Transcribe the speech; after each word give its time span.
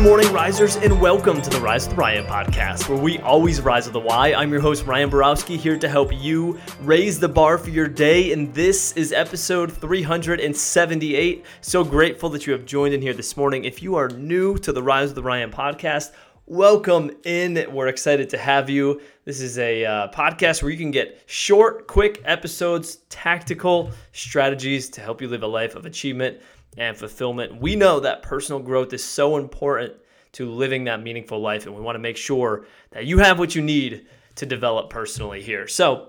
morning, 0.00 0.32
risers, 0.32 0.76
and 0.76 1.00
welcome 1.00 1.42
to 1.42 1.50
the 1.50 1.60
Rise 1.60 1.86
with 1.86 1.96
Ryan 1.98 2.24
podcast, 2.24 2.88
where 2.88 2.96
we 2.96 3.18
always 3.18 3.60
rise 3.60 3.84
with 3.84 3.92
the 3.92 4.00
why. 4.00 4.32
I'm 4.32 4.50
your 4.50 4.60
host, 4.60 4.86
Ryan 4.86 5.10
Borowski, 5.10 5.56
here 5.56 5.76
to 5.76 5.88
help 5.88 6.12
you 6.12 6.58
raise 6.80 7.20
the 7.20 7.28
bar 7.28 7.58
for 7.58 7.70
your 7.70 7.88
day. 7.88 8.32
And 8.32 8.54
this 8.54 8.92
is 8.92 9.12
episode 9.12 9.72
378. 9.72 11.44
So 11.60 11.84
grateful 11.84 12.30
that 12.30 12.46
you 12.46 12.52
have 12.52 12.64
joined 12.64 12.94
in 12.94 13.02
here 13.02 13.12
this 13.12 13.36
morning. 13.36 13.64
If 13.64 13.82
you 13.82 13.96
are 13.96 14.08
new 14.08 14.56
to 14.58 14.72
the 14.72 14.82
Rise 14.82 15.08
with 15.08 15.16
the 15.16 15.22
Ryan 15.22 15.50
podcast, 15.50 16.12
welcome 16.46 17.10
in. 17.24 17.66
We're 17.72 17.88
excited 17.88 18.28
to 18.30 18.38
have 18.38 18.68
you. 18.68 19.00
This 19.24 19.40
is 19.40 19.58
a 19.58 19.84
uh, 19.84 20.08
podcast 20.08 20.62
where 20.62 20.72
you 20.72 20.78
can 20.78 20.90
get 20.90 21.22
short, 21.26 21.86
quick 21.86 22.20
episodes, 22.24 22.96
tactical 23.08 23.92
strategies 24.12 24.88
to 24.90 25.00
help 25.00 25.22
you 25.22 25.28
live 25.28 25.42
a 25.42 25.46
life 25.46 25.76
of 25.76 25.86
achievement 25.86 26.40
and 26.76 26.96
fulfillment. 26.96 27.60
We 27.60 27.76
know 27.76 28.00
that 28.00 28.22
personal 28.22 28.60
growth 28.60 28.92
is 28.92 29.04
so 29.04 29.36
important 29.36 29.94
to 30.32 30.50
living 30.50 30.84
that 30.84 31.02
meaningful 31.02 31.40
life, 31.40 31.66
and 31.66 31.74
we 31.74 31.82
want 31.82 31.94
to 31.94 32.00
make 32.00 32.16
sure 32.16 32.66
that 32.90 33.06
you 33.06 33.18
have 33.18 33.38
what 33.38 33.54
you 33.54 33.62
need 33.62 34.06
to 34.36 34.46
develop 34.46 34.90
personally 34.90 35.42
here. 35.42 35.68
So, 35.68 36.08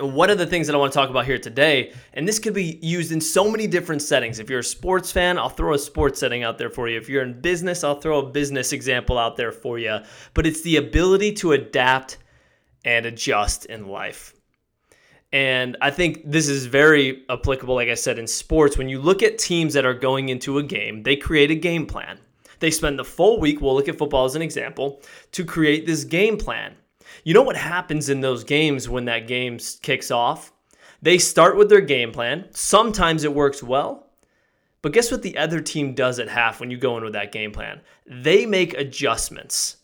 one 0.00 0.30
of 0.30 0.38
the 0.38 0.46
things 0.46 0.66
that 0.66 0.74
I 0.74 0.78
want 0.78 0.92
to 0.92 0.98
talk 0.98 1.10
about 1.10 1.26
here 1.26 1.38
today, 1.38 1.92
and 2.14 2.26
this 2.26 2.38
could 2.38 2.54
be 2.54 2.78
used 2.82 3.12
in 3.12 3.20
so 3.20 3.50
many 3.50 3.66
different 3.66 4.02
settings. 4.02 4.38
If 4.38 4.50
you're 4.50 4.60
a 4.60 4.64
sports 4.64 5.12
fan, 5.12 5.38
I'll 5.38 5.48
throw 5.48 5.74
a 5.74 5.78
sports 5.78 6.20
setting 6.20 6.42
out 6.42 6.58
there 6.58 6.70
for 6.70 6.88
you. 6.88 6.96
If 6.96 7.08
you're 7.08 7.22
in 7.22 7.40
business, 7.40 7.84
I'll 7.84 8.00
throw 8.00 8.18
a 8.20 8.30
business 8.30 8.72
example 8.72 9.18
out 9.18 9.36
there 9.36 9.52
for 9.52 9.78
you. 9.78 9.98
But 10.34 10.46
it's 10.46 10.62
the 10.62 10.76
ability 10.76 11.32
to 11.34 11.52
adapt 11.52 12.18
and 12.84 13.06
adjust 13.06 13.66
in 13.66 13.88
life. 13.88 14.34
And 15.32 15.76
I 15.80 15.90
think 15.90 16.22
this 16.24 16.48
is 16.48 16.66
very 16.66 17.24
applicable, 17.28 17.74
like 17.74 17.88
I 17.88 17.94
said, 17.94 18.18
in 18.18 18.26
sports. 18.26 18.78
When 18.78 18.88
you 18.88 19.00
look 19.00 19.22
at 19.22 19.38
teams 19.38 19.74
that 19.74 19.84
are 19.84 19.92
going 19.92 20.28
into 20.28 20.58
a 20.58 20.62
game, 20.62 21.02
they 21.02 21.16
create 21.16 21.50
a 21.50 21.56
game 21.56 21.86
plan. 21.86 22.18
They 22.58 22.70
spend 22.70 22.98
the 22.98 23.04
full 23.04 23.38
week, 23.38 23.60
we'll 23.60 23.74
look 23.74 23.88
at 23.88 23.98
football 23.98 24.24
as 24.24 24.34
an 24.34 24.42
example, 24.42 25.02
to 25.32 25.44
create 25.44 25.84
this 25.84 26.04
game 26.04 26.38
plan. 26.38 26.74
You 27.24 27.34
know 27.34 27.42
what 27.42 27.56
happens 27.56 28.08
in 28.08 28.20
those 28.20 28.44
games 28.44 28.88
when 28.88 29.04
that 29.06 29.26
game 29.26 29.58
kicks 29.82 30.10
off? 30.10 30.52
They 31.02 31.18
start 31.18 31.56
with 31.56 31.68
their 31.68 31.80
game 31.80 32.12
plan. 32.12 32.48
Sometimes 32.52 33.24
it 33.24 33.34
works 33.34 33.62
well. 33.62 34.06
But 34.82 34.92
guess 34.92 35.10
what 35.10 35.22
the 35.22 35.36
other 35.36 35.60
team 35.60 35.94
does 35.94 36.18
at 36.18 36.28
half 36.28 36.60
when 36.60 36.70
you 36.70 36.76
go 36.76 36.96
in 36.96 37.04
with 37.04 37.14
that 37.14 37.32
game 37.32 37.52
plan? 37.52 37.80
They 38.06 38.46
make 38.46 38.74
adjustments 38.74 39.78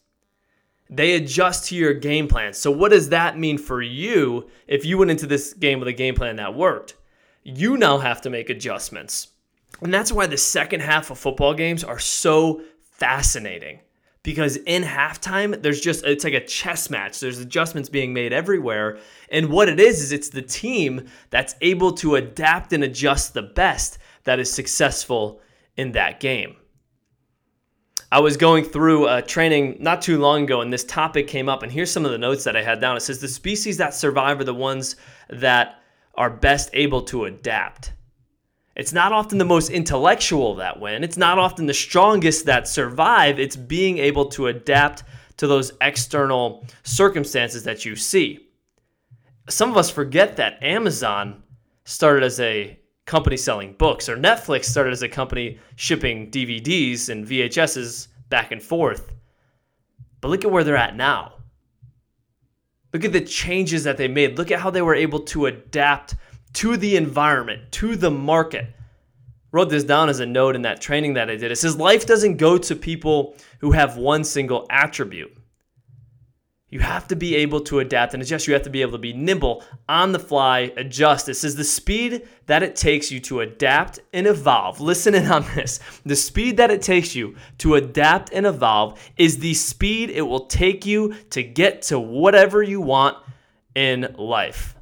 they 0.93 1.15
adjust 1.15 1.69
to 1.69 1.75
your 1.75 1.95
game 1.95 2.29
plan. 2.29 2.53
So, 2.53 2.71
what 2.71 2.91
does 2.91 3.09
that 3.09 3.39
mean 3.39 3.57
for 3.57 3.81
you 3.81 4.51
if 4.67 4.85
you 4.85 4.99
went 4.99 5.11
into 5.11 5.27
this 5.27 5.55
game 5.55 5.79
with 5.79 5.89
a 5.89 5.93
game 5.93 6.15
plan 6.15 6.37
that 6.37 6.55
worked? 6.55 6.97
You 7.43 7.79
now 7.79 7.99
have 7.99 8.21
to 8.23 8.31
make 8.31 8.51
adjustments. 8.51 9.29
And 9.81 9.93
that's 9.93 10.13
why 10.13 10.27
the 10.27 10.37
second 10.37 10.81
half 10.81 11.11
of 11.11 11.19
football 11.19 11.55
games 11.55 11.83
are 11.83 11.99
so 11.99 12.61
fascinating 12.85 13.81
because 14.23 14.57
in 14.57 14.83
halftime, 14.85 15.61
there's 15.63 15.81
just, 15.81 16.05
it's 16.05 16.25
like 16.25 16.35
a 16.35 16.45
chess 16.45 16.91
match. 16.91 17.19
There's 17.19 17.39
adjustments 17.39 17.89
being 17.89 18.13
made 18.13 18.33
everywhere. 18.33 18.99
And 19.31 19.51
what 19.51 19.69
it 19.69 19.81
is, 19.81 20.01
is 20.01 20.13
it's 20.13 20.29
the 20.29 20.43
team 20.43 21.07
that's 21.31 21.57
able 21.61 21.93
to 21.95 22.15
adapt 22.15 22.73
and 22.73 22.85
adjust 22.85 23.35
the 23.35 23.43
best 23.43 23.99
that 24.25 24.39
is 24.39 24.53
successful 24.53 25.41
in 25.77 25.93
that 25.93 26.21
game. 26.21 26.57
I 28.13 28.21
was 28.21 28.37
going 28.37 28.65
through 28.65 29.09
a 29.09 29.23
training 29.23 29.79
not 29.81 30.03
too 30.03 30.19
long 30.19 30.45
ago, 30.45 30.61
and 30.61 30.71
this 30.71 30.85
topic 30.85 31.27
came 31.27 31.49
up. 31.49 31.63
And 31.63 31.73
here's 31.73 31.91
some 31.91 32.05
of 32.05 32.13
the 32.13 32.19
notes 32.19 32.45
that 32.45 32.57
I 32.57 32.63
had 32.63 32.81
down. 32.81 32.97
It 32.97 33.01
says 33.01 33.21
the 33.21 33.27
species 33.29 33.79
that 33.79 33.95
survive 33.95 34.39
are 34.39 34.45
the 34.45 34.55
ones 34.55 34.97
that 35.31 35.81
are 36.15 36.29
best 36.29 36.69
able 36.75 37.03
to 37.03 37.25
adapt. 37.25 37.93
It's 38.75 38.93
not 38.93 39.13
often 39.13 39.39
the 39.39 39.45
most 39.45 39.71
intellectual 39.71 40.55
that 40.57 40.81
win. 40.81 41.05
It's 41.05 41.17
not 41.17 41.39
often 41.39 41.67
the 41.67 41.75
strongest 41.75 42.47
that 42.47 42.67
survive. 42.67 43.39
It's 43.39 43.57
being 43.57 43.99
able 43.99 44.27
to 44.31 44.47
adapt 44.47 45.05
to 45.37 45.47
those 45.47 45.73
external 45.81 46.67
circumstances 46.83 47.65
that 47.65 47.85
you 47.85 47.97
see. 47.97 48.49
Some 49.49 49.71
of 49.71 49.77
us 49.77 49.91
forget 49.91 50.37
that 50.37 50.63
Amazon 50.63 51.43
started 51.85 52.23
as 52.23 52.41
a 52.41 52.79
company 53.05 53.37
selling 53.37 53.75
books, 53.75 54.09
or 54.09 54.17
Netflix 54.17 54.67
started 54.67 54.93
as 54.93 55.03
a 55.03 55.09
company 55.09 55.59
shipping 55.77 56.31
DVDs 56.31 57.09
and 57.09 57.27
VHSs 57.27 58.09
back 58.29 58.53
and 58.53 58.63
forth. 58.63 59.13
But 60.21 60.29
look 60.29 60.45
at 60.45 60.51
where 60.51 60.65
they're 60.65 60.77
at 60.77 60.97
now. 60.97 61.35
Look 62.93 63.05
at 63.05 63.13
the 63.13 63.21
changes 63.21 63.85
that 63.85 63.97
they 63.97 64.09
made. 64.09 64.39
Look 64.39 64.51
at 64.51 64.61
how 64.61 64.71
they 64.71 64.83
were 64.83 64.95
able 64.95 65.21
to 65.21 65.47
adapt 65.47 66.15
to 66.55 66.77
the 66.77 66.97
environment, 66.97 67.73
to 67.73 67.97
the 67.97 68.11
market. 68.11 68.67
Wrote 69.53 69.69
this 69.69 69.85
down 69.85 70.09
as 70.09 70.21
a 70.21 70.27
note 70.27 70.57
in 70.57 70.63
that 70.63 70.81
training 70.81 71.15
that 71.15 71.29
I 71.29 71.37
did. 71.37 71.53
It 71.53 71.57
says 71.57 71.77
life 71.77 72.07
doesn't 72.07 72.39
go 72.39 72.57
to 72.59 72.75
people 72.75 73.37
who 73.61 73.73
have 73.73 73.97
one 73.97 74.25
single 74.25 74.67
attribute. 74.71 75.37
You 76.73 76.81
have 76.81 77.07
to 77.09 77.17
be 77.17 77.37
able 77.37 77.61
to 77.65 77.81
adapt 77.81 78.15
and 78.15 78.23
adjust. 78.23 78.47
You 78.47 78.55
have 78.55 78.63
to 78.63 78.71
be 78.71 78.81
able 78.81 78.93
to 78.93 78.99
be 78.99 79.13
nimble, 79.13 79.63
on 79.91 80.13
the 80.13 80.19
fly, 80.19 80.73
adjust. 80.79 81.27
This 81.27 81.45
is 81.45 81.55
the 81.55 81.65
speed 81.65 82.27
that 82.47 82.63
it 82.63 82.77
takes 82.77 83.13
you 83.13 83.21
to 83.21 83.41
adapt 83.41 84.01
and 84.15 84.27
evolve. 84.27 84.81
Listen 84.81 85.15
in 85.15 85.27
on 85.31 85.45
this. 85.55 85.81
The 86.07 86.17
speed 86.17 86.57
that 86.57 86.71
it 86.71 86.81
takes 86.81 87.15
you 87.15 87.37
to 87.59 87.75
adapt 87.75 88.33
and 88.33 88.47
evolve 88.47 88.99
is 89.19 89.37
the 89.37 89.53
speed 89.53 90.09
it 90.09 90.23
will 90.23 90.47
take 90.47 90.87
you 90.87 91.15
to 91.29 91.43
get 91.43 91.83
to 91.83 92.01
whatever 92.01 92.63
you 92.63 92.81
want 92.81 93.19
in 93.75 94.15
life. 94.17 94.75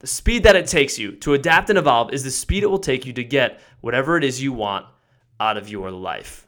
The 0.00 0.06
speed 0.06 0.44
that 0.44 0.56
it 0.56 0.66
takes 0.66 0.98
you 0.98 1.12
to 1.16 1.34
adapt 1.34 1.68
and 1.68 1.78
evolve 1.78 2.12
is 2.12 2.24
the 2.24 2.30
speed 2.30 2.62
it 2.62 2.70
will 2.70 2.78
take 2.78 3.04
you 3.04 3.12
to 3.12 3.22
get 3.22 3.60
whatever 3.82 4.16
it 4.16 4.24
is 4.24 4.42
you 4.42 4.52
want 4.52 4.86
out 5.38 5.58
of 5.58 5.68
your 5.68 5.90
life. 5.90 6.46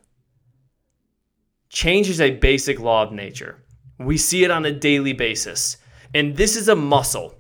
Change 1.69 2.09
is 2.09 2.21
a 2.21 2.31
basic 2.31 2.81
law 2.81 3.03
of 3.03 3.13
nature. 3.13 3.63
We 3.99 4.17
see 4.17 4.43
it 4.43 4.51
on 4.51 4.65
a 4.65 4.73
daily 4.73 5.13
basis. 5.13 5.77
And 6.15 6.35
this 6.35 6.57
is 6.57 6.69
a 6.69 6.77
muscle 6.77 7.35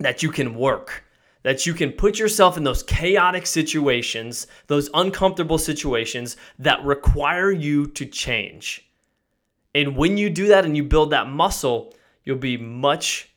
that 0.00 0.20
you 0.22 0.30
can 0.30 0.56
work, 0.56 1.04
that 1.44 1.64
you 1.64 1.74
can 1.74 1.92
put 1.92 2.18
yourself 2.18 2.56
in 2.56 2.64
those 2.64 2.82
chaotic 2.82 3.46
situations, 3.46 4.48
those 4.66 4.90
uncomfortable 4.94 5.58
situations 5.58 6.36
that 6.58 6.84
require 6.84 7.52
you 7.52 7.86
to 7.86 8.04
change. 8.04 8.88
And 9.76 9.96
when 9.96 10.16
you 10.16 10.28
do 10.28 10.48
that 10.48 10.64
and 10.64 10.76
you 10.76 10.82
build 10.82 11.10
that 11.10 11.28
muscle, 11.28 11.94
you'll 12.24 12.36
be 12.36 12.56
much 12.56 13.30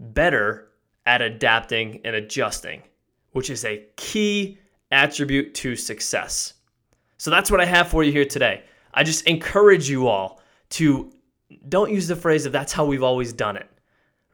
better 0.00 0.70
at 1.06 1.22
adapting 1.22 2.00
and 2.04 2.16
adjusting, 2.16 2.82
which 3.32 3.50
is 3.50 3.64
a 3.64 3.84
key 3.96 4.58
attribute 4.90 5.54
to 5.54 5.76
success. 5.76 6.54
So 7.18 7.30
that's 7.30 7.50
what 7.50 7.60
I 7.60 7.64
have 7.64 7.88
for 7.88 8.04
you 8.04 8.12
here 8.12 8.24
today. 8.24 8.64
I 8.92 9.02
just 9.02 9.26
encourage 9.26 9.88
you 9.88 10.08
all 10.08 10.40
to 10.70 11.12
don't 11.68 11.92
use 11.92 12.08
the 12.08 12.16
phrase 12.16 12.46
of 12.46 12.52
that's 12.52 12.72
how 12.72 12.84
we've 12.84 13.02
always 13.02 13.32
done 13.32 13.56
it. 13.56 13.68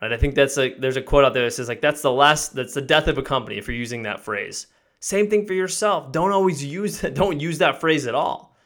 Right? 0.00 0.12
I 0.12 0.16
think 0.16 0.34
that's 0.34 0.56
like 0.56 0.80
there's 0.80 0.96
a 0.96 1.02
quote 1.02 1.24
out 1.24 1.34
there 1.34 1.44
that 1.44 1.52
says 1.52 1.68
like 1.68 1.80
that's 1.80 2.02
the 2.02 2.12
last 2.12 2.54
that's 2.54 2.74
the 2.74 2.80
death 2.80 3.08
of 3.08 3.18
a 3.18 3.22
company 3.22 3.58
if 3.58 3.66
you're 3.66 3.76
using 3.76 4.02
that 4.02 4.20
phrase. 4.20 4.66
Same 5.00 5.28
thing 5.30 5.46
for 5.46 5.54
yourself. 5.54 6.12
Don't 6.12 6.32
always 6.32 6.64
use 6.64 7.00
that, 7.00 7.14
don't 7.22 7.40
use 7.40 7.58
that 7.58 7.80
phrase 7.80 8.06
at 8.06 8.14
all. 8.14 8.56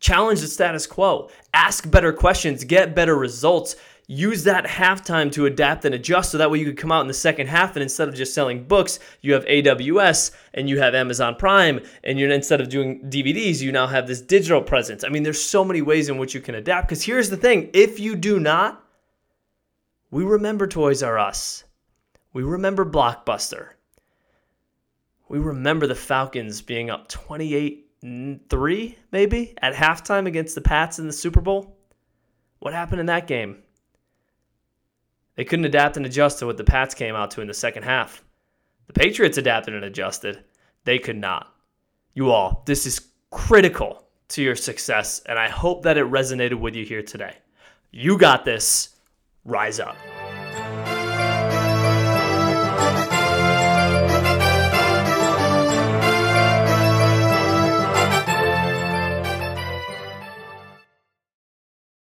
Challenge 0.00 0.40
the 0.40 0.46
status 0.46 0.86
quo. 0.86 1.28
Ask 1.52 1.90
better 1.90 2.12
questions, 2.12 2.62
get 2.62 2.94
better 2.94 3.16
results 3.16 3.76
use 4.10 4.44
that 4.44 4.64
halftime 4.64 5.30
to 5.30 5.44
adapt 5.44 5.84
and 5.84 5.94
adjust 5.94 6.32
so 6.32 6.38
that 6.38 6.50
way 6.50 6.58
you 6.58 6.64
could 6.64 6.78
come 6.78 6.90
out 6.90 7.02
in 7.02 7.08
the 7.08 7.14
second 7.14 7.46
half 7.46 7.76
and 7.76 7.82
instead 7.82 8.08
of 8.08 8.14
just 8.14 8.32
selling 8.32 8.64
books 8.64 8.98
you 9.20 9.34
have 9.34 9.44
aws 9.44 10.30
and 10.54 10.66
you 10.66 10.80
have 10.80 10.94
amazon 10.94 11.36
prime 11.36 11.78
and 12.02 12.18
you're 12.18 12.30
instead 12.30 12.58
of 12.58 12.70
doing 12.70 13.02
dvds 13.10 13.60
you 13.60 13.70
now 13.70 13.86
have 13.86 14.06
this 14.06 14.22
digital 14.22 14.62
presence. 14.62 15.04
I 15.04 15.10
mean 15.10 15.22
there's 15.22 15.40
so 15.40 15.62
many 15.62 15.82
ways 15.82 16.08
in 16.08 16.16
which 16.16 16.34
you 16.34 16.40
can 16.40 16.54
adapt. 16.54 16.88
Because 16.88 17.04
here's 17.04 17.28
the 17.28 17.36
thing 17.36 17.68
if 17.74 18.00
you 18.00 18.16
do 18.16 18.40
not 18.40 18.82
we 20.10 20.24
remember 20.24 20.66
toys 20.66 21.02
r 21.02 21.18
us. 21.18 21.64
We 22.32 22.42
remember 22.42 22.86
blockbuster. 22.86 23.72
We 25.28 25.38
remember 25.38 25.86
the 25.86 25.94
falcons 25.94 26.62
being 26.62 26.88
up 26.88 27.08
28 27.08 27.84
3 28.48 28.98
maybe 29.12 29.54
at 29.60 29.74
halftime 29.74 30.26
against 30.26 30.54
the 30.54 30.62
pats 30.62 30.98
in 30.98 31.06
the 31.06 31.12
super 31.12 31.42
bowl. 31.42 31.76
What 32.60 32.72
happened 32.72 33.00
in 33.00 33.06
that 33.06 33.26
game 33.26 33.62
they 35.38 35.44
couldn't 35.44 35.66
adapt 35.66 35.96
and 35.96 36.04
adjust 36.04 36.40
to 36.40 36.46
what 36.46 36.56
the 36.56 36.64
Pats 36.64 36.96
came 36.96 37.14
out 37.14 37.30
to 37.30 37.40
in 37.40 37.46
the 37.46 37.54
second 37.54 37.84
half. 37.84 38.24
The 38.88 38.92
Patriots 38.92 39.38
adapted 39.38 39.72
and 39.72 39.84
adjusted. 39.84 40.42
They 40.82 40.98
could 40.98 41.16
not. 41.16 41.54
You 42.12 42.32
all, 42.32 42.64
this 42.66 42.86
is 42.86 43.00
critical 43.30 44.08
to 44.30 44.42
your 44.42 44.56
success, 44.56 45.22
and 45.26 45.38
I 45.38 45.48
hope 45.48 45.84
that 45.84 45.96
it 45.96 46.06
resonated 46.06 46.58
with 46.58 46.74
you 46.74 46.84
here 46.84 47.04
today. 47.04 47.36
You 47.92 48.18
got 48.18 48.44
this. 48.44 48.96
Rise 49.44 49.78
up. 49.78 49.96